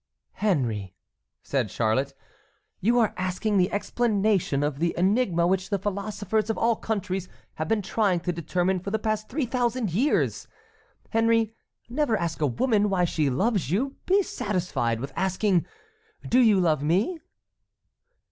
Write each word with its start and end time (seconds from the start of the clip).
"Henry," 0.37 0.95
said 1.43 1.69
Charlotte, 1.69 2.15
"you 2.79 2.97
are 2.97 3.13
asking 3.17 3.57
the 3.57 3.71
explanation 3.71 4.63
of 4.63 4.79
the 4.79 4.95
enigma 4.97 5.45
which 5.45 5.69
the 5.69 5.77
philosophers 5.77 6.49
of 6.49 6.57
all 6.57 6.75
countries 6.75 7.29
have 7.57 7.67
been 7.67 7.83
trying 7.83 8.19
to 8.21 8.31
determine 8.33 8.79
for 8.79 8.89
the 8.89 8.97
past 8.97 9.29
three 9.29 9.45
thousand 9.45 9.93
years! 9.93 10.47
Henry, 11.11 11.53
never 11.87 12.17
ask 12.17 12.41
a 12.41 12.47
woman 12.47 12.89
why 12.89 13.05
she 13.05 13.29
loves 13.29 13.69
you; 13.69 13.95
be 14.07 14.23
satisfied 14.23 14.99
with 14.99 15.13
asking, 15.15 15.67
'Do 16.27 16.39
you 16.39 16.59
love 16.59 16.81
me?'" 16.81 17.19